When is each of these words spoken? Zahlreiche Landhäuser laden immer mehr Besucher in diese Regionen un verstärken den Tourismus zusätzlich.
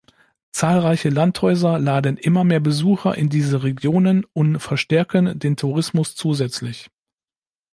Zahlreiche 0.51 1.09
Landhäuser 1.09 1.77
laden 1.77 2.17
immer 2.17 2.43
mehr 2.43 2.59
Besucher 2.59 3.15
in 3.15 3.29
diese 3.29 3.61
Regionen 3.61 4.25
un 4.33 4.59
verstärken 4.59 5.37
den 5.37 5.57
Tourismus 5.57 6.15
zusätzlich. 6.15 6.89